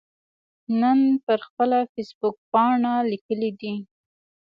[0.79, 3.73] نن پر خپله فیسبوکپاڼه لیکلي دي